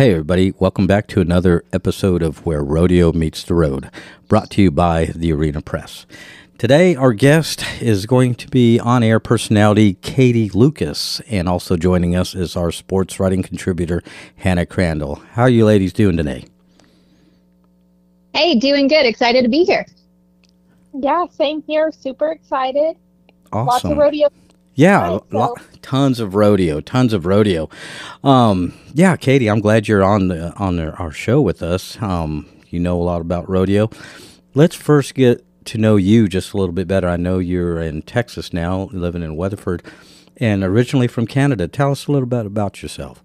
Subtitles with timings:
[0.00, 3.90] Hey, everybody, welcome back to another episode of Where Rodeo Meets the Road,
[4.28, 6.06] brought to you by the Arena Press.
[6.56, 12.16] Today, our guest is going to be on air personality Katy Lucas, and also joining
[12.16, 14.02] us is our sports writing contributor,
[14.36, 15.16] Hannah Crandall.
[15.32, 16.46] How are you ladies doing today?
[18.32, 19.04] Hey, doing good.
[19.04, 19.84] Excited to be here.
[20.94, 21.92] Yeah, same here.
[21.92, 22.96] Super excited.
[23.52, 23.66] Awesome.
[23.66, 24.30] Lots of rodeo
[24.74, 27.68] Yeah, lo- tons of rodeo, tons of rodeo.
[28.24, 32.00] Um, yeah, Katy, I'm glad you're on the on the, our show with us.
[32.00, 33.90] Um, you know a lot about rodeo.
[34.54, 37.08] Let's first get to know you just a little bit better.
[37.08, 39.82] I know you're in Texas now, living in Weatherford,
[40.38, 41.68] and originally from Canada.
[41.68, 43.22] Tell us a little bit about yourself.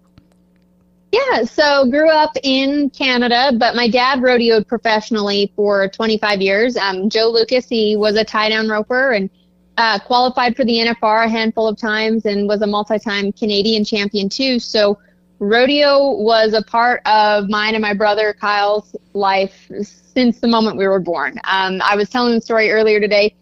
[1.12, 6.76] Yeah, so grew up in Canada, but my dad rodeoed professionally for 25 years.
[6.76, 9.30] Um, Joe Lucas, he was a tie down roper and
[9.76, 13.84] uh, qualified for the NFR a handful of times and was a multi time Canadian
[13.84, 14.58] champion too.
[14.58, 14.98] So
[15.38, 20.86] rodeo was a part of mine and my brother Kyle's life since the moment we
[20.86, 21.38] were born.
[21.44, 23.34] Um, I was telling the story earlier today.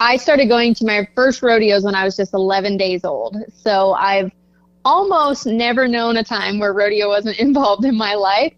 [0.00, 3.36] I started going to my first rodeos when I was just 11 days old.
[3.54, 4.32] So I've
[4.84, 8.52] almost never known a time where rodeo wasn't involved in my life.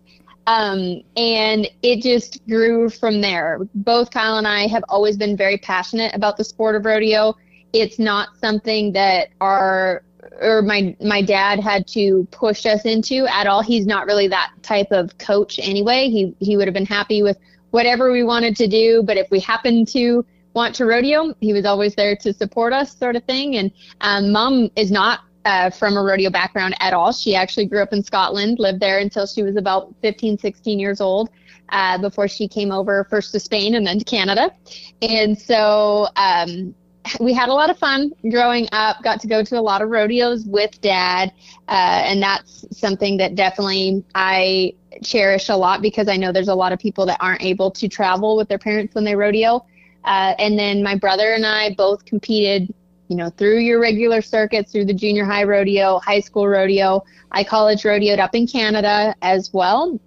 [0.46, 3.60] Um, and it just grew from there.
[3.74, 7.34] Both Kyle and I have always been very passionate about the sport of rodeo.
[7.72, 10.02] It's not something that our
[10.40, 13.62] or my my dad had to push us into at all.
[13.62, 16.08] He's not really that type of coach anyway.
[16.08, 17.38] He he would have been happy with
[17.70, 21.64] whatever we wanted to do, but if we happened to want to rodeo, he was
[21.64, 23.56] always there to support us, sort of thing.
[23.56, 27.12] And um, mom is not uh, from a rodeo background at all.
[27.12, 31.00] She actually grew up in Scotland, lived there until she was about 15, 16 years
[31.00, 31.30] old
[31.70, 34.52] uh, before she came over first to Spain and then to Canada.
[35.00, 36.74] And so um,
[37.20, 39.88] we had a lot of fun growing up, got to go to a lot of
[39.88, 41.32] rodeos with dad.
[41.68, 46.54] Uh, and that's something that definitely I cherish a lot because I know there's a
[46.54, 49.64] lot of people that aren't able to travel with their parents when they rodeo.
[50.04, 52.72] Uh, and then my brother and I both competed
[53.12, 57.05] you know, through your regular circuits, through the junior high rodeo, high school rodeo.
[57.31, 60.00] I college rodeoed up in Canada as well.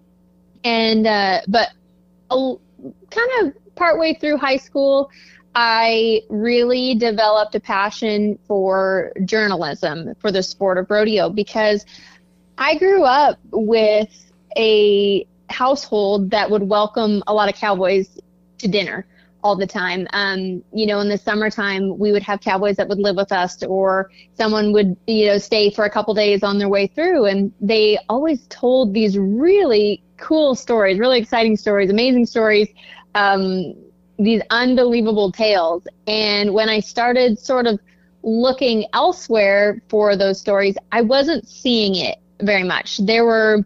[0.63, 1.69] And, uh, but
[2.31, 2.55] uh,
[3.11, 5.11] kind of partway through high school,
[5.53, 11.85] I really developed a passion for journalism, for the sport of rodeo, because
[12.57, 18.19] I grew up with a household that would welcome a lot of cowboys
[18.57, 19.05] to dinner
[19.45, 20.07] all the time.
[20.11, 23.61] Um, you know, in the summertime, we would have cowboys that would live with us,
[23.63, 27.53] or someone would, you know, stay for a couple days on their way through, and
[27.61, 32.67] they always told these really cool stories, really exciting stories, amazing stories,
[33.13, 33.75] um,
[34.17, 35.83] these unbelievable tales.
[36.07, 37.79] And when I started sort of
[38.23, 42.97] looking elsewhere for those stories, I wasn't seeing it very much.
[42.97, 43.63] There were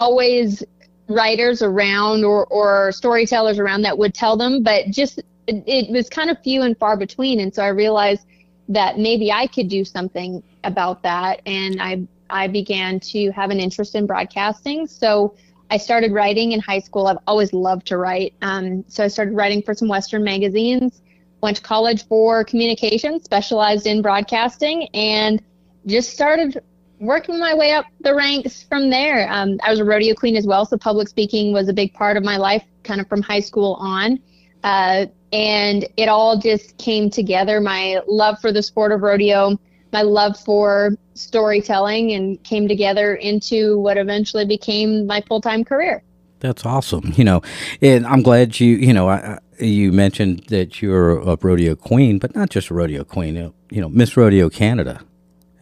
[0.00, 0.64] always
[1.08, 6.08] writers around or, or storytellers around that would tell them, but just it, it was
[6.08, 7.40] kind of few and far between.
[7.40, 8.26] And so I realized
[8.68, 11.40] that maybe I could do something about that.
[11.46, 14.86] And I, I began to have an interest in broadcasting.
[14.86, 15.34] So
[15.70, 17.06] I started writing in high school.
[17.06, 18.34] I've always loved to write.
[18.42, 21.02] Um, so I started writing for some Western magazines,
[21.42, 25.40] went to college for communication, specialized in broadcasting, and
[25.86, 26.60] just started
[26.98, 29.30] working my way up the ranks from there.
[29.30, 32.16] Um, I was a rodeo queen as well, so public speaking was a big part
[32.16, 34.18] of my life, kind of from high school on.
[34.64, 37.60] Uh, and it all just came together.
[37.60, 39.58] My love for the sport of rodeo,
[39.92, 46.02] my love for storytelling, and came together into what eventually became my full time career.
[46.40, 47.12] That's awesome.
[47.16, 47.42] You know,
[47.80, 52.34] and I'm glad you, you know, I, you mentioned that you're a rodeo queen, but
[52.34, 55.00] not just a rodeo queen, you know, Miss Rodeo Canada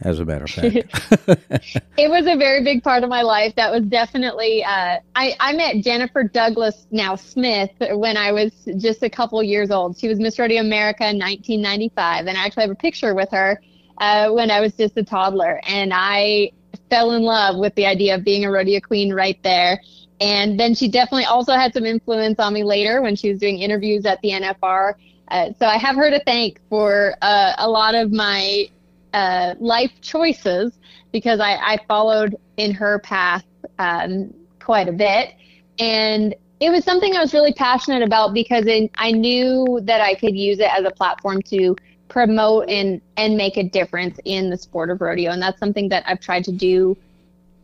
[0.00, 0.74] as a matter of fact.
[1.96, 3.54] it was a very big part of my life.
[3.56, 9.02] That was definitely, uh, I, I met Jennifer Douglas, now Smith, when I was just
[9.02, 9.98] a couple years old.
[9.98, 13.60] She was Miss Rodeo America in 1995, and I actually have a picture with her
[13.98, 15.60] uh, when I was just a toddler.
[15.66, 16.50] And I
[16.90, 19.80] fell in love with the idea of being a rodeo queen right there.
[20.20, 23.58] And then she definitely also had some influence on me later when she was doing
[23.58, 24.94] interviews at the NFR.
[25.28, 28.68] Uh, so I have her to thank for uh, a lot of my
[29.14, 30.78] uh, life choices
[31.12, 33.44] because I, I, followed in her path
[33.78, 35.34] um, quite a bit.
[35.78, 40.14] And it was something I was really passionate about because it, I knew that I
[40.14, 41.76] could use it as a platform to
[42.08, 45.30] promote and, and make a difference in the sport of rodeo.
[45.30, 46.96] And that's something that I've tried to do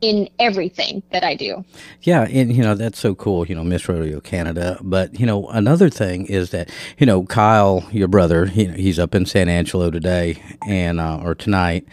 [0.01, 1.65] in everything that I do.
[2.03, 4.79] Yeah, and you know that's so cool, you know, Miss Rodeo Canada.
[4.83, 9.15] But you know, another thing is that you know Kyle, your brother, he, he's up
[9.15, 11.87] in San Angelo today and uh, or tonight.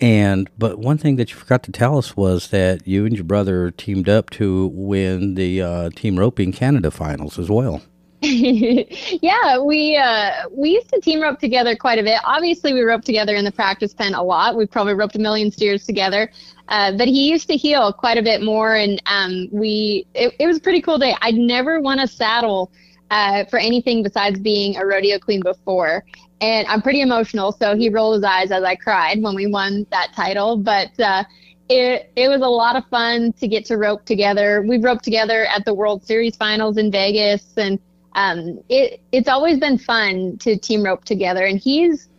[0.00, 3.24] And but one thing that you forgot to tell us was that you and your
[3.24, 7.82] brother teamed up to win the uh, Team Roping Canada finals as well.
[8.22, 12.20] yeah, we uh, we used to team rope together quite a bit.
[12.24, 14.56] Obviously, we roped together in the practice pen a lot.
[14.56, 16.30] We probably roped a million steers together.
[16.70, 20.46] Uh, but he used to heel quite a bit more, and um, we it, it
[20.46, 21.14] was a pretty cool day.
[21.20, 22.70] I'd never won a saddle
[23.10, 26.04] uh, for anything besides being a rodeo queen before,
[26.40, 27.50] and I'm pretty emotional.
[27.52, 30.98] So he rolled his eyes as I cried when we won that title, but.
[30.98, 31.24] Uh,
[31.72, 34.60] it, it was a lot of fun to get to rope together.
[34.60, 37.78] We roped together at the World Series finals in Vegas, and
[38.14, 41.44] um, it, it's always been fun to team rope together.
[41.44, 42.09] And he's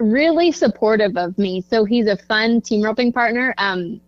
[0.00, 1.60] really supportive of me.
[1.68, 3.54] So he's a fun team roping partner.
[3.58, 4.00] Um,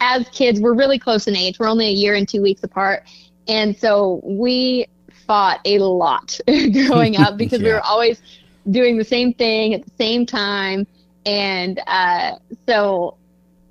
[0.00, 1.58] as kids, we're really close in age.
[1.58, 3.04] We're only a year and two weeks apart.
[3.48, 4.86] And so we
[5.26, 6.38] fought a lot
[6.86, 7.66] growing up because yeah.
[7.66, 8.22] we were always
[8.70, 10.86] doing the same thing at the same time.
[11.26, 12.36] And uh,
[12.66, 13.16] so,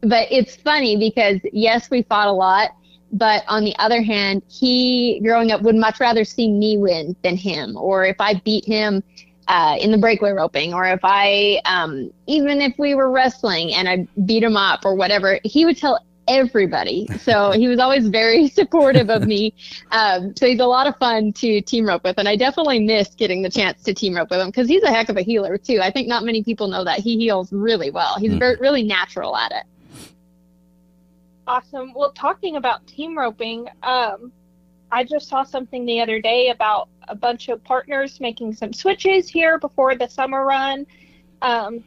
[0.02, 2.72] but it's funny because yes, we fought a lot.
[3.14, 7.36] But on the other hand, he growing up would much rather see me win than
[7.36, 7.76] him.
[7.76, 9.04] Or if I beat him,
[9.48, 13.90] uh, in the breakaway roping, or if I, um, even if we were wrestling and
[13.90, 17.08] I beat him up or whatever, he would tell everybody.
[17.20, 19.54] So he was always very supportive of me.
[19.92, 23.10] Um, so he's a lot of fun to team rope with, and I definitely miss
[23.16, 25.58] getting the chance to team rope with him because he's a heck of a heeler
[25.58, 25.80] too.
[25.82, 28.18] I think not many people know that he heels really well.
[28.18, 28.40] He's mm.
[28.40, 29.64] very, really natural at it.
[31.48, 31.94] Awesome.
[31.94, 34.32] Well, talking about team roping, um,
[34.92, 39.30] I just saw something the other day about a bunch of partners making some switches
[39.30, 40.88] here before the summer run.
[41.42, 41.84] Um,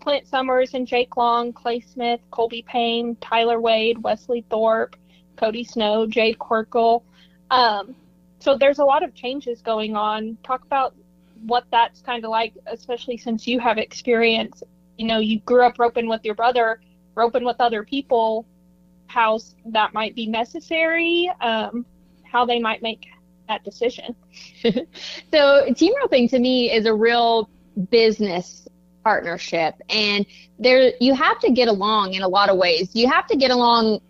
[0.00, 4.96] Clint Summers and Jake Long, Clay Smith, Coleby Payne, Tyler Wade, Wesley Thorp,
[5.36, 7.02] Cody Snow, Jade Corkill.
[7.50, 7.94] Um,
[8.40, 10.38] so there's a lot of changes going on.
[10.42, 10.96] Talk about
[11.46, 14.62] what that's kind of like, especially since you have experience.
[14.96, 16.80] You know, you grew up roping with your brother,
[17.14, 18.46] roping with other people,
[19.06, 21.30] how that might be necessary.
[21.40, 21.84] Um,
[22.24, 23.11] how they might make
[23.48, 24.14] that decision.
[25.32, 27.48] so team roping to me is a real
[27.90, 28.66] business
[29.02, 30.24] partnership and
[30.60, 32.90] there you have to get along in a lot of ways.
[32.94, 34.00] You have to get along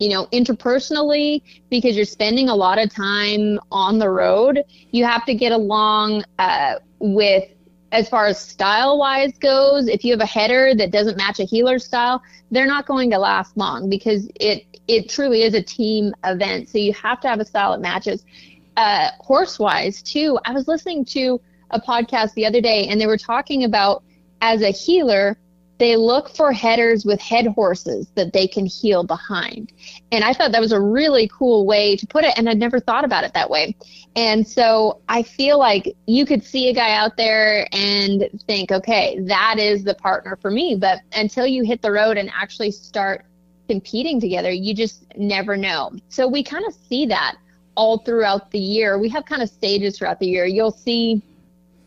[0.00, 5.24] you know, interpersonally, because you're spending a lot of time on the road, you have
[5.26, 7.44] to get along uh, with,
[7.92, 9.88] as far as style wise goes.
[9.88, 13.18] If you have a header that doesn't match a heeler style, they're not going to
[13.18, 16.68] last long because it it truly is a team event.
[16.68, 18.24] So you have to have a style that matches.
[18.80, 21.38] Uh, horse wise, too, I was listening to
[21.70, 24.02] a podcast the other day and they were talking about
[24.40, 25.36] as a heeler,
[25.76, 29.70] they look for headers with head horses that they can heel behind.
[30.12, 32.32] And I thought that was a really cool way to put it.
[32.38, 33.76] And I'd never thought about it that way.
[34.16, 39.20] And so I feel like you could see a guy out there and think, okay,
[39.24, 40.74] that is the partner for me.
[40.74, 43.26] But until you hit the road and actually start
[43.68, 45.92] competing together, you just never know.
[46.08, 47.36] So we kind of see that
[47.80, 48.98] all throughout the year.
[48.98, 50.44] We have kind of stages throughout the year.
[50.44, 51.22] You'll see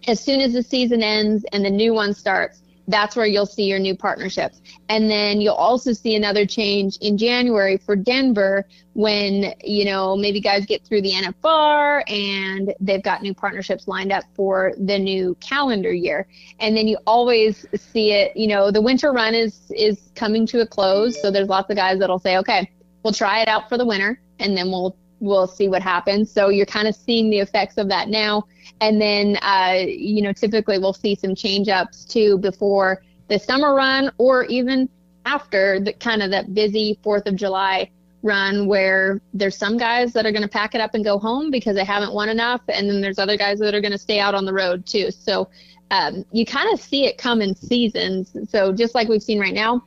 [0.07, 3.65] as soon as the season ends and the new one starts, that's where you'll see
[3.65, 4.59] your new partnerships.
[4.89, 10.41] And then you'll also see another change in January for Denver when, you know, maybe
[10.41, 15.37] guys get through the NFR and they've got new partnerships lined up for the new
[15.41, 16.25] calendar year.
[16.59, 20.61] And then you always see it, you know, the winter run is is coming to
[20.61, 22.69] a close, so there's lots of guys that'll say, "Okay,
[23.03, 26.29] we'll try it out for the winter and then we'll we'll see what happens.
[26.29, 28.43] So you're kind of seeing the effects of that now.
[28.81, 33.73] And then, uh, you know, typically we'll see some change ups too before the summer
[33.73, 34.89] run or even
[35.25, 37.89] after the kind of that busy 4th of July
[38.21, 41.49] run where there's some guys that are going to pack it up and go home
[41.49, 42.61] because they haven't won enough.
[42.67, 45.09] And then there's other guys that are going to stay out on the road too.
[45.09, 45.49] So
[45.91, 48.35] um, you kind of see it come in seasons.
[48.49, 49.83] So just like we've seen right now,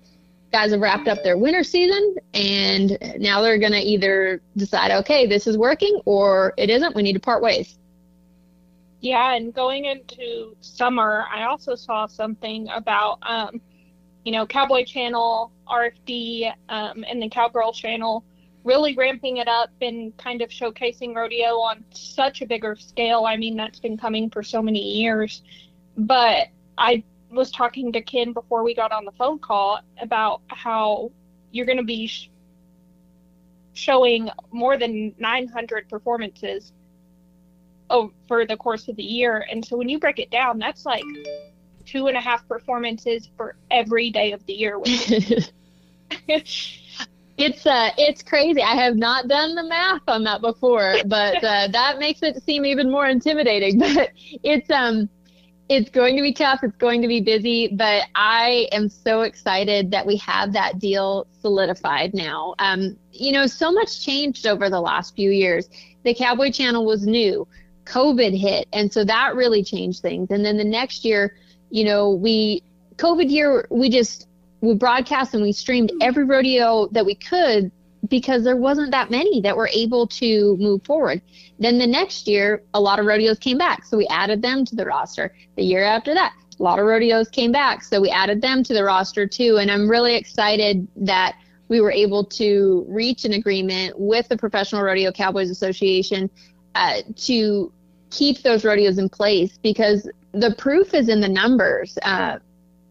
[0.57, 5.27] guys have wrapped up their winter season and now they're going to either decide, okay,
[5.27, 6.97] this is working or it isn't.
[6.97, 7.79] We need to part ways.
[9.03, 13.61] Yeah, and going into summer, I also saw something about, um,
[14.25, 18.25] you know, Cowboy Channel, RFD, um, and the Cowgirl Channel
[18.65, 23.27] really ramping it up and kind of showcasing rodeo on such a bigger scale.
[23.27, 25.43] I mean, that's been coming for so many years.
[25.99, 26.49] But
[26.79, 31.11] I was talking to Ken before we got on the phone call about how
[31.51, 32.31] you're going to be sh-
[33.75, 36.73] showing more than 900 performances
[38.27, 39.47] for the course of the year.
[39.51, 41.05] And so when you break it down, that's like
[41.85, 44.81] two and a half performances for every day of the year.
[47.39, 48.63] it's uh it's crazy.
[48.63, 52.65] I have not done the math on that before, but uh, that makes it seem
[52.65, 53.79] even more intimidating.
[53.95, 54.11] But
[54.43, 55.09] it's um
[55.69, 56.63] it's going to be tough.
[56.63, 61.27] It's going to be busy, but I am so excited that we have that deal
[61.41, 62.55] solidified now.
[62.59, 65.69] Um, you know, so much changed over the last few years.
[66.05, 67.49] The Cowboy Channel was new.
[67.85, 70.31] COVID hit, and so that really changed things.
[70.31, 71.37] And then the next year,
[71.71, 72.63] you know, we
[72.97, 74.29] COVID year we just
[74.61, 77.71] we broadcast and we streamed every rodeo that we could
[78.09, 81.21] because there wasn't that many that were able to move forward.
[81.59, 84.77] Then the next year, a lot of rodeos came back, so we added them to
[84.77, 85.35] the roster.
[85.57, 88.75] The year after that, a lot of rodeos came back, so we added them to
[88.75, 89.59] the roster too.
[89.59, 91.37] And I'm really excited that
[91.69, 96.31] we were able to reach an agreement with the Professional Rodeo Cowboys Association
[96.75, 97.73] uh, to
[98.11, 101.99] keep those rodeos in place because the proof is in the numbers.
[102.03, 102.39] Uh,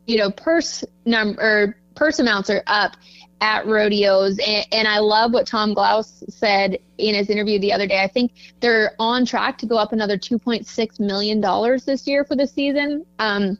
[0.05, 2.98] you know, purse number purse amounts are up
[3.42, 4.39] at rodeos.
[4.39, 8.01] And, and, I love what Tom Glause said in his interview the other day.
[8.01, 11.42] I think they're on track to go up another $2.6 million
[11.86, 13.06] this year for the season.
[13.20, 13.58] Um,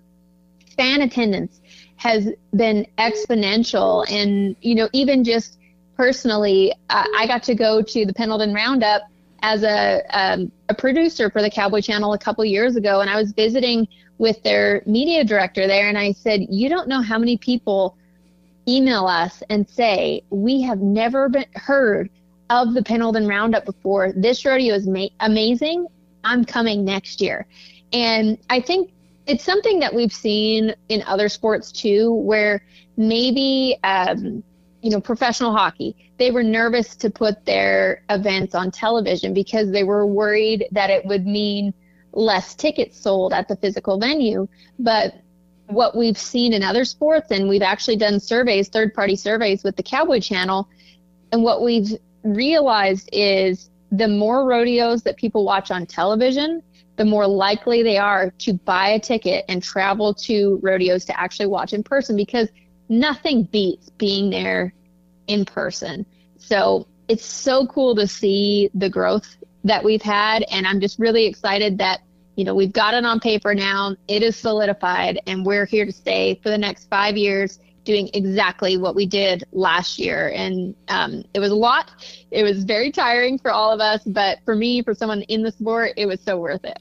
[0.77, 1.62] fan attendance
[1.98, 4.10] has been exponential.
[4.10, 5.60] And, you know, even just
[5.98, 9.03] personally, uh, I got to go to the Pendleton Roundup
[9.41, 13.01] as a, um, a producer for the Cowboy Channel a couple years ago.
[13.01, 15.88] And I was visiting with their media director there.
[15.89, 17.98] And I said, You don't know how many people
[18.67, 22.10] email us and say, We have never been heard
[22.50, 24.12] of the Pendleton Roundup before.
[24.15, 25.88] This rodeo is ma- amazing.
[26.24, 27.48] I'm coming next year.
[27.93, 28.91] And I think
[29.27, 32.63] it's something that we've seen in other sports too, where
[32.98, 34.43] maybe, um,
[34.81, 39.84] you know, professional hockey, they were nervous to put their events on television because they
[39.84, 41.74] were worried that it would mean
[42.13, 44.48] less tickets sold at the physical venue.
[44.79, 45.15] But
[45.67, 49.75] what we've seen in other sports, and we've actually done surveys, third party surveys with
[49.75, 50.69] the Cowboy Channel,
[51.31, 56.62] and what we've realized is the more rodeos that people watch on television,
[56.98, 61.48] the more likely they are to buy a ticket and travel to rodeos to actually
[61.48, 62.50] watch in person because
[62.89, 64.74] nothing beats being there
[65.27, 66.05] in person.
[66.38, 70.45] So it's so cool to see the growth that we've had.
[70.51, 72.01] And I'm just really excited that
[72.36, 73.96] you know, we've got it on paper now.
[74.08, 78.77] It is solidified, and we're here to stay for the next five years doing exactly
[78.77, 80.32] what we did last year.
[80.36, 81.92] And um, it was a lot.
[82.32, 85.51] It was very tiring for all of us, but for me, for someone in the
[85.51, 86.80] sport, it was so worth it.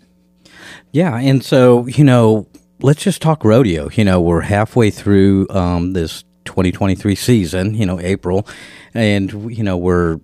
[0.92, 1.16] Yeah.
[1.16, 2.48] And so, you know,
[2.80, 3.90] let's just talk rodeo.
[3.90, 8.46] You know, we're halfway through um, this 2023 season, you know, April,
[8.94, 10.20] and, you know, we're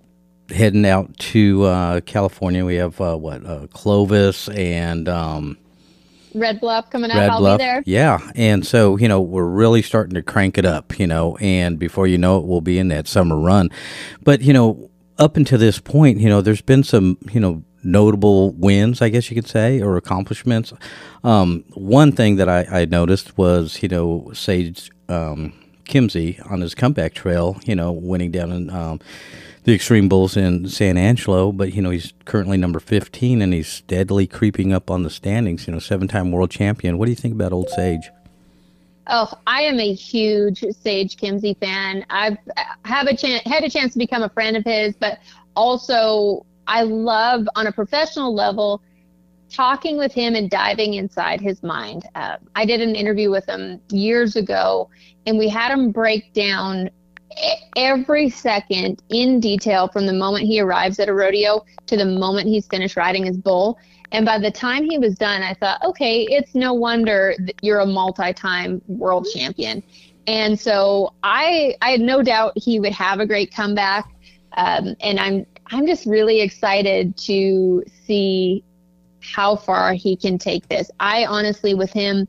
[0.51, 2.65] heading out to uh, California.
[2.65, 5.59] We have uh, what uh, Clovis and um,
[6.35, 7.17] Red Bluff coming up.
[7.17, 7.83] Red I'll Bluff, be there.
[7.87, 10.99] Yeah, and so you know we're really starting to crank it up.
[10.99, 13.71] You know, and before you know it, we'll be in that summer run.
[14.23, 18.53] But you know, up until this point, you know, there's been some you know notable
[18.53, 20.73] wins, I guess you could say, or accomplishments.
[21.25, 25.53] Um, one thing that I, I, noticed was you know Sage um,
[25.85, 27.59] Kimzey on his comeback trail.
[27.65, 28.71] You know, winning down in.
[28.71, 29.01] Um,
[29.65, 33.69] the Extreme Bulls in San Angelo, but you know he's currently number 15 and he's
[33.69, 35.67] steadily creeping up on the standings.
[35.67, 36.99] You know, seven-time world champion.
[36.99, 38.11] What do you think about Old Sage?
[39.07, 42.07] Oh, I am a huge Sage Kimzey fan.
[42.11, 42.39] I've
[42.85, 45.19] have a chance had a chance to become a friend of his, but
[45.57, 48.83] also I love on a professional level
[49.51, 52.05] talking with him and diving inside his mind.
[52.15, 54.89] Uh, I did an interview with him years ago,
[55.27, 56.89] and we had him break down
[57.77, 62.49] every second in detail from the moment he arrives at a rodeo to the moment
[62.49, 63.79] he's finished riding his bull.
[64.13, 67.87] And by the time he was done, I thought, okay, it's no wonder you're a
[67.87, 69.83] multi-time world champion.
[70.27, 74.09] And so I, I had no doubt he would have a great comeback.
[74.57, 78.65] Um, and I'm, I'm just really excited to see
[79.23, 80.91] how far he can take this.
[80.99, 82.27] I honestly, with him,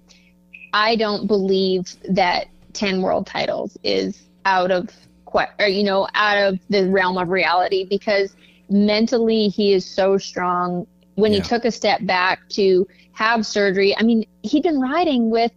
[0.74, 4.90] I don't believe that 10 world titles is out of
[5.34, 8.36] or, you know out of the realm of reality because
[8.70, 11.40] mentally he is so strong when yeah.
[11.40, 15.52] he took a step back to have surgery i mean he'd been riding with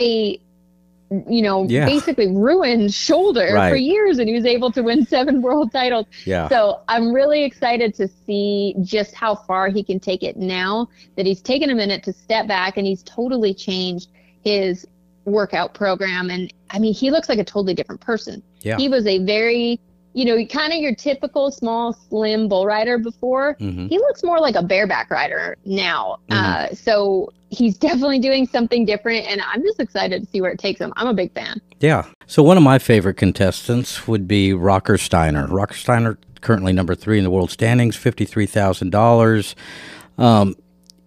[0.00, 0.38] a
[1.28, 1.86] you know yeah.
[1.86, 3.70] basically ruined shoulder right.
[3.70, 7.44] for years and he was able to win seven world titles yeah so i'm really
[7.44, 11.74] excited to see just how far he can take it now that he's taken a
[11.74, 14.08] minute to step back and he's totally changed
[14.42, 14.86] his
[15.26, 18.42] workout program and I mean he looks like a totally different person.
[18.60, 18.76] Yeah.
[18.78, 19.78] He was a very
[20.14, 23.54] you know, kind of your typical small, slim bull rider before.
[23.60, 23.90] Mhm.
[23.90, 26.16] He looks more like a bareback rider now.
[26.30, 26.36] Mhm.
[26.70, 30.58] Uh, so he's definitely doing something different, and I'm just excited to see where it
[30.58, 30.94] takes him.
[30.96, 31.60] I'm a big fan.
[31.80, 32.06] Yeah.
[32.26, 35.48] So one of my favorite contestants would be Rocker Steiner.
[35.48, 39.54] Rocker Steiner currently number three in the world standings, fifty-three thousand dollars.
[40.16, 40.54] Um,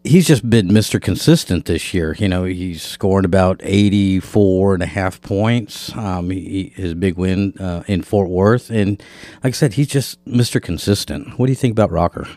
[0.03, 1.01] he's just been Mr.
[1.01, 2.15] Consistent this year.
[2.17, 5.95] You know, he's scored about 84 and a half points.
[5.95, 8.69] Um, he, his big win uh, in Fort Worth.
[8.69, 9.01] And
[9.43, 10.61] like I said, he's just Mr.
[10.61, 11.37] Consistent.
[11.37, 12.27] What do you think about Rocker?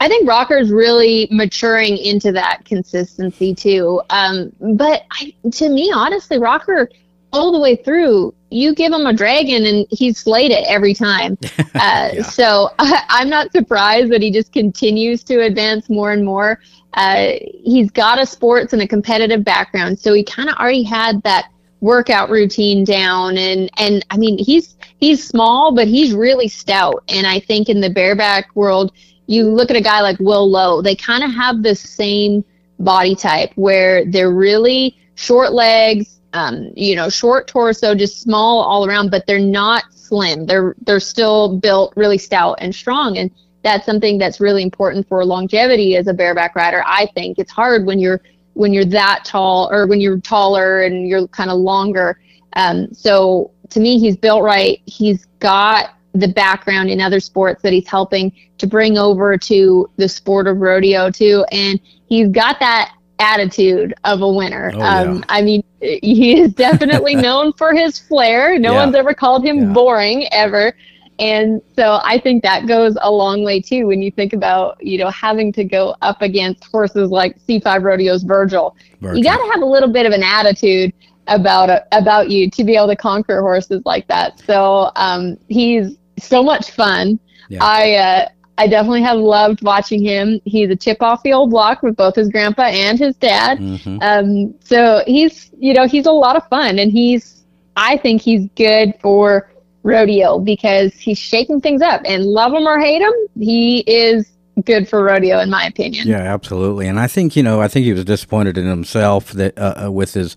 [0.00, 4.02] I think Rocker's really maturing into that consistency too.
[4.10, 6.90] Um, but I, to me, honestly, Rocker
[7.32, 11.36] all the way through, you give him a dragon and he slayed it every time.
[11.74, 12.22] Uh, Yeah.
[12.22, 16.60] So I, I'm not surprised that he just continues to advance more and more.
[16.92, 17.32] Uh,
[17.64, 21.48] he's got a sports and a competitive background, so he kind of already had that
[21.80, 23.36] workout routine down.
[23.36, 27.02] And and I mean, he's he's small, but he's really stout.
[27.08, 28.92] And I think in the bareback world,
[29.26, 32.44] you look at a guy like Will Lowe, they kind of have the same
[32.78, 38.86] body type where they're really short legs, um, you know, short torso, just small all
[38.86, 40.46] around, but they're not slim.
[40.46, 43.30] They're they're still built really stout and strong, and
[43.62, 46.82] that's something that's really important for longevity as a bareback rider.
[46.84, 48.20] I think it's hard when you're
[48.52, 52.20] when you're that tall or when you're taller and you're kind of longer.
[52.54, 54.80] Um, so to me, he's built right.
[54.86, 60.08] He's got the background in other sports that he's helping to bring over to the
[60.08, 62.92] sport of rodeo too, and he's got that
[63.24, 64.70] attitude of a winner.
[64.74, 65.00] Oh, yeah.
[65.00, 68.58] um, I mean, he is definitely known for his flair.
[68.58, 68.84] No Yeah.
[68.84, 69.72] one's ever called him Yeah.
[69.72, 70.74] boring ever.
[71.18, 74.98] And so I think that goes a long way too when you think about, you
[74.98, 78.76] know, having to go up against horses like C5 Rodeo's Virgil.
[79.00, 79.18] Virgil?
[79.18, 80.92] You got to have a little bit of an attitude
[81.28, 84.40] about about you to be able to conquer horses like that.
[84.40, 87.18] So um, he's so much fun.
[87.48, 87.62] Yeah.
[87.62, 90.40] I uh, I definitely have loved watching him.
[90.44, 93.58] He's a chip off the old block with both his grandpa and his dad.
[93.58, 93.98] Mhm.
[94.00, 97.44] Um, so he's, you know, he's a lot of fun and he's,
[97.76, 99.50] I think he's good for
[99.82, 103.12] rodeo because he's shaking things up and love him or hate him.
[103.38, 104.30] He is
[104.64, 106.06] good for rodeo in my opinion.
[106.06, 106.86] Yeah, absolutely.
[106.86, 109.90] And I think you know, I think he was disappointed in himself that uh, uh,
[109.90, 110.36] with his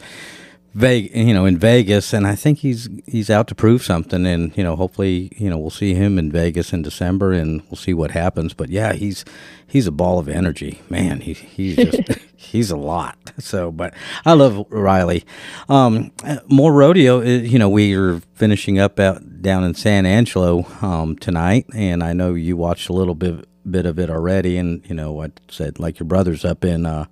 [0.77, 4.27] Veg, you know, in Vegas, and I think he's he's out to prove something.
[4.27, 7.77] And you know, hopefully, you know, we'll see him in Vegas in December, and we'll
[7.77, 8.53] see what happens.
[8.53, 9.25] But yeah, he's
[9.65, 11.21] he's a ball of energy, man.
[11.21, 12.01] He he's just
[12.35, 13.17] he's a lot.
[13.39, 13.93] So, but
[14.25, 15.23] I love Riley.
[15.69, 16.11] Um,
[16.47, 17.19] more rodeo.
[17.21, 22.03] uh, You know, we are finishing up out down in San Angelo um, tonight, and
[22.03, 24.57] I know you watched a little bit bit of it already.
[24.57, 27.05] And you know, I said like your brother's up in uh,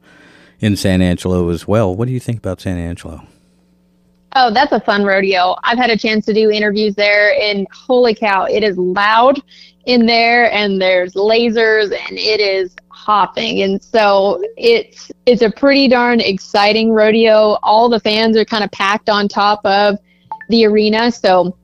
[0.60, 1.96] in San Angelo as well.
[1.96, 3.28] What do you think about San Angelo?
[4.38, 5.56] Oh, that's a fun rodeo.
[5.64, 9.42] I've had a chance to do interviews there, and holy cow, it is loud
[9.86, 15.88] in there, and there's lasers, and it is hopping, and so it's it's a pretty
[15.88, 17.58] darn exciting rodeo.
[17.64, 19.98] All the fans are kind of packed on top of
[20.50, 21.56] the arena, so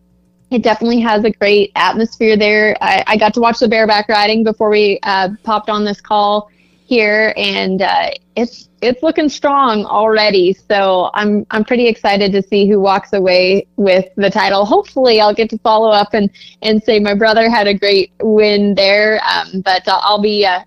[0.49, 2.77] it definitely has a great atmosphere there.
[2.79, 6.49] I, I got to watch the bareback riding before we uh, popped on this call
[6.91, 10.53] here, and uh, it's it's looking strong already.
[10.53, 14.65] So I'm I'm pretty excited to see who walks away with the title.
[14.65, 16.29] Hopefully, I'll get to follow up and
[16.61, 19.21] and say my brother had a great win there.
[19.23, 20.63] Um, but I'll, I'll be uh,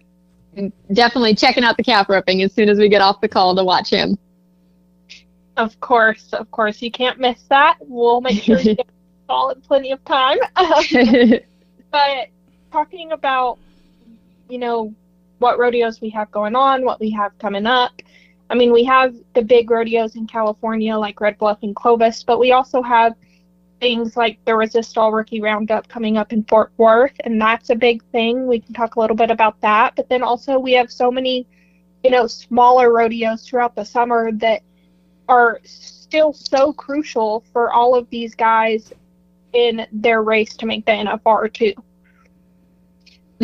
[0.95, 3.63] definitely checking out the calf roping as soon as we get off the call to
[3.63, 4.17] watch him.
[5.59, 7.77] Of course, of course, you can't miss that.
[7.81, 8.87] We'll make sure you get
[9.29, 10.39] all in plenty of time.
[11.91, 12.29] but
[12.73, 13.59] talking about,
[14.49, 14.95] you know,
[15.45, 18.01] what rodeos we have going on, what we have coming up.
[18.49, 22.39] I mean, we have the big rodeos in California like Red Bluff and Clovis, but
[22.39, 23.13] we also have
[23.79, 28.03] things like the Resistol Rookie Roundup coming up in Fort Worth, and that's a big
[28.05, 28.47] thing.
[28.47, 29.95] We can talk a little bit about that.
[29.97, 31.47] But then also we have so many,
[32.03, 34.63] you know, smaller rodeos throughout the summer that
[35.29, 38.95] are still so crucial for all of these guys
[39.53, 41.75] in their race to make the NFR too.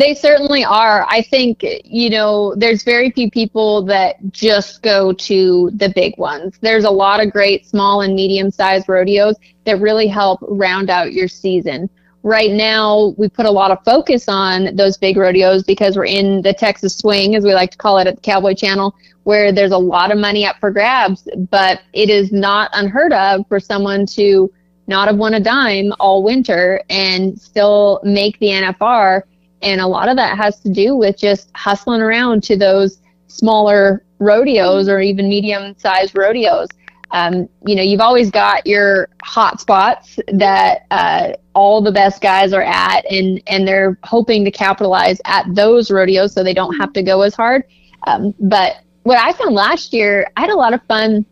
[0.01, 1.05] They certainly are.
[1.07, 6.57] I think, you know, there's very few people that just go to the big ones.
[6.59, 9.35] There's a lot of great small and medium sized rodeos
[9.65, 11.87] that really help round out your season.
[12.23, 16.41] Right now, we put a lot of focus on those big rodeos because we're in
[16.41, 19.71] the Texas swing, as we like to call it at the Cowboy Channel, where there's
[19.71, 21.29] a lot of money up for grabs.
[21.51, 24.51] But it is not unheard of for someone to
[24.87, 29.25] not have won a dime all winter and still make the NFR.
[29.61, 34.03] And a lot of that has to do with just hustling around to those smaller
[34.19, 36.67] rodeos or even medium sized rodeos.
[37.11, 42.53] um, you know, you've always got your hot spots that uh, all the best guys
[42.53, 46.93] are at, and and they're hoping to capitalize at those rodeos so they don't have
[46.93, 47.63] to go as hard.
[48.07, 51.25] Um, but what I found last year, I had a lot of fun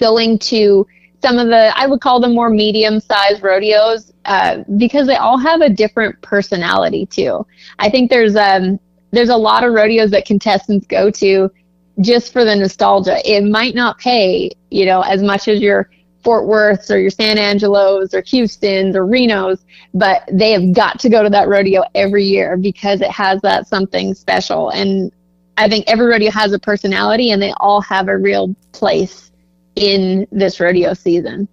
[0.00, 0.86] going to
[1.22, 5.38] some of the I would call them more medium sized rodeos uh, because they all
[5.38, 7.46] have a different personality too.
[7.78, 8.78] I think there's um
[9.10, 11.50] there's a lot of rodeos that contestants go to
[12.00, 13.18] just for the nostalgia.
[13.24, 15.88] It might not pay, you know, as much as your
[16.24, 21.10] Fort Worths or your San Angelos or Houston's or Reno's, but they have got to
[21.10, 24.70] go to that rodeo every year because it has that something special.
[24.70, 25.12] And
[25.58, 29.30] I think every rodeo has a personality and they all have a real place
[29.76, 31.46] in this rodeo season.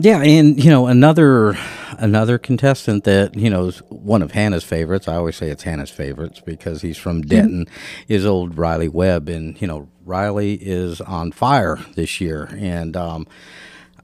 [0.00, 1.58] Yeah, and you know another
[1.98, 5.08] another contestant that you know is one of Hannah's favorites.
[5.08, 7.28] I always say it's Hannah's favorites because he's from mm-hmm.
[7.28, 7.64] Denton.
[7.66, 8.12] Mm-hmm.
[8.12, 12.48] Is old Riley Webb, and you know Riley is on fire this year.
[12.52, 13.26] And um,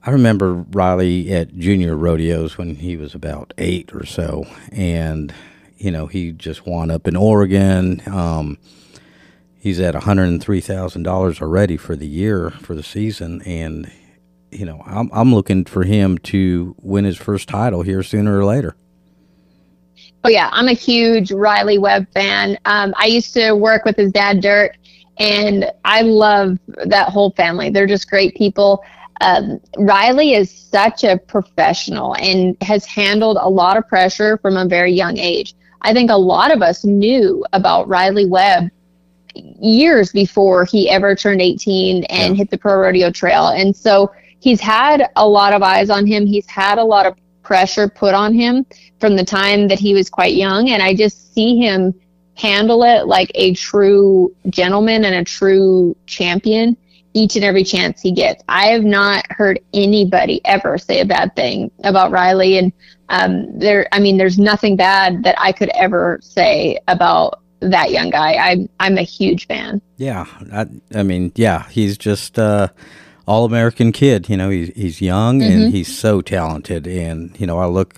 [0.03, 5.33] I remember Riley at junior rodeos when he was about eight or so, and
[5.77, 8.01] you know he just won up in Oregon.
[8.07, 8.57] Um,
[9.57, 13.41] he's at one hundred and three thousand dollars already for the year for the season,
[13.43, 13.89] and
[14.55, 18.45] you know, I'm I'm looking for him to win his first title here sooner or
[18.45, 18.75] later.
[20.23, 22.57] Oh yeah, I'm a huge Riley Webb fan.
[22.65, 24.75] Um, I used to work with his dad, Dirk,
[25.17, 27.69] and I love that whole family.
[27.69, 28.83] They're just great people.
[29.21, 34.65] Um, Riley is such a professional and has handled a lot of pressure from a
[34.65, 35.53] very young age.
[35.81, 38.71] I think a lot of us knew about Riley Webb
[39.35, 42.37] years before he ever turned 18 and yeah.
[42.37, 43.47] hit the pro rodeo trail.
[43.47, 44.11] And so
[44.45, 46.27] he's had a lot of eyes on him.
[46.27, 48.63] He's had a lot of pressure put on him
[48.99, 50.69] from the time that he was quite young.
[50.69, 51.99] And I just see him
[52.35, 56.77] handle it like a true gentleman and a true champion
[57.15, 58.43] each and every chance he gets.
[58.47, 62.59] I have not heard anybody ever say a bad thing about Riley.
[62.59, 62.71] And
[63.09, 68.11] um, there, I mean, there's nothing bad that I could ever say about that young
[68.11, 68.35] guy.
[68.35, 69.81] I'm I'm a huge fan.
[69.97, 72.67] Yeah, I, I mean, yeah, he's just uh,
[73.25, 74.29] all American kid.
[74.29, 75.63] You know, he's he's young mm-hmm.
[75.63, 77.95] and he's so talented, and you know, I look.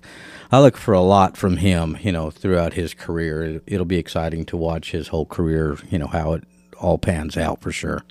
[0.50, 3.62] I look for a lot from him, you know, throughout his career.
[3.68, 6.46] It'll be exciting to watch his whole career, you know, how it
[6.80, 8.06] all pans out for sure.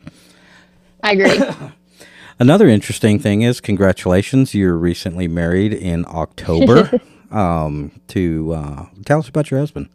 [1.03, 1.41] I agree.
[2.39, 7.01] Another interesting thing is congratulations, you're recently married in October.
[7.31, 9.89] um, to uh, tell us about your husband.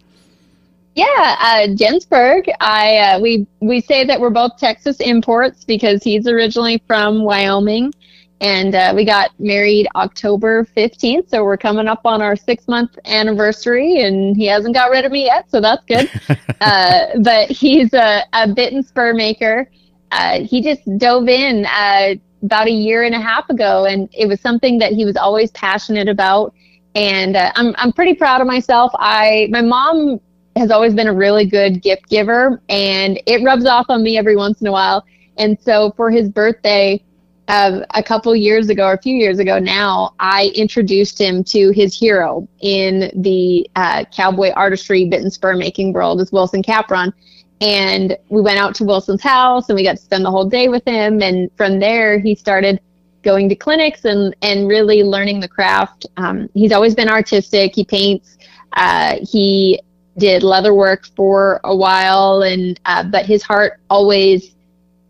[0.95, 2.49] Yeah, uh, Jensburg.
[2.59, 7.93] I uh, we we say that we're both Texas imports because he's originally from Wyoming,
[8.41, 11.29] and uh, we got married October fifteenth.
[11.29, 15.13] So we're coming up on our six month anniversary, and he hasn't got rid of
[15.13, 16.09] me yet, so that's good.
[16.63, 19.67] Uh, but he's a, a bit and spur maker.
[20.11, 24.27] Uh, he just dove in uh, about a year and a half ago, and it
[24.27, 26.53] was something that he was always passionate about.
[26.93, 28.91] And I'm I'm pretty proud of myself.
[28.95, 30.19] I my mom
[30.55, 34.35] has always been a really good gift giver and it rubs off on me every
[34.35, 35.05] once in a while.
[35.37, 37.03] And so for his birthday,
[37.47, 41.71] uh, a couple years ago or a few years ago now, I introduced him to
[41.71, 47.13] his hero in the uh, cowboy artistry bit and spur making world is Wilson Capron.
[47.59, 50.67] And we went out to Wilson's house and we got to spend the whole day
[50.69, 51.21] with him.
[51.21, 52.79] And from there, he started
[53.21, 56.05] going to clinics and, and really learning the craft.
[56.17, 57.75] Um, he's always been artistic.
[57.75, 58.37] He paints.
[58.73, 59.79] Uh, he
[60.17, 64.55] did leather work for a while, and uh, but his heart always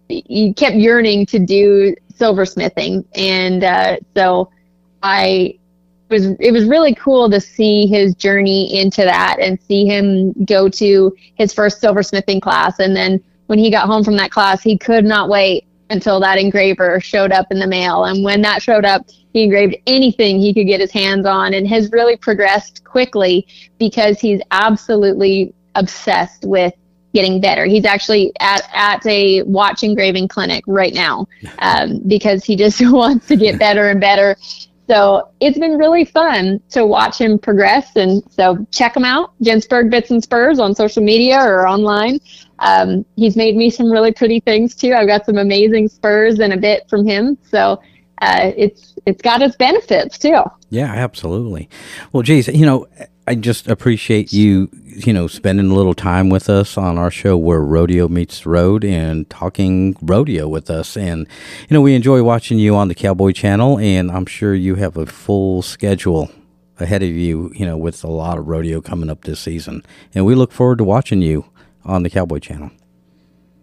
[0.07, 4.51] he kept yearning to do silversmithing, and uh, so
[5.01, 5.57] I
[6.09, 10.69] was it was really cool to see his journey into that and see him go
[10.69, 14.77] to his first silversmithing class, and then when he got home from that class, he
[14.77, 18.05] could not wait until that engraver showed up in the mail.
[18.05, 21.67] And when that showed up, he engraved anything he could get his hands on and
[21.67, 26.73] has really progressed quickly because he's absolutely obsessed with
[27.13, 27.65] getting better.
[27.65, 31.27] He's actually at, at a watch engraving clinic right now
[31.59, 34.35] um, because he just wants to get better and better.
[34.87, 37.95] So it's been really fun to watch him progress.
[37.95, 42.19] And so check him out, Jensburg Bits and Spurs on social media or online.
[42.59, 44.93] Um, he's made me some really pretty things too.
[44.93, 47.37] I've got some amazing spurs and a bit from him.
[47.49, 47.81] So
[48.21, 50.41] uh, it's it's got its benefits too.
[50.69, 51.69] Yeah, absolutely.
[52.13, 52.87] Well, geez, you know,
[53.27, 57.37] I just appreciate you, you know, spending a little time with us on our show
[57.37, 60.95] where rodeo meets road and talking rodeo with us.
[60.95, 61.27] And,
[61.67, 64.97] you know, we enjoy watching you on the Cowboy Channel, and I'm sure you have
[64.97, 66.31] a full schedule
[66.79, 69.83] ahead of you, you know, with a lot of rodeo coming up this season.
[70.15, 71.45] And we look forward to watching you
[71.83, 72.71] on the Cowboy Channel.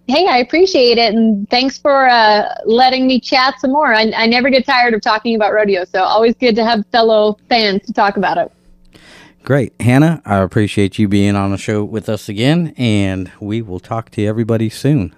[0.08, 3.92] Hey, I appreciate it, and thanks for uh, letting me chat some more.
[3.92, 7.36] I, I never get tired of talking about rodeo, so always good to have fellow
[7.50, 8.50] fans to talk about it.
[9.44, 9.74] Great.
[9.80, 14.10] Hannah, I appreciate you being on the show with us again, and we will talk
[14.12, 15.14] to everybody soon.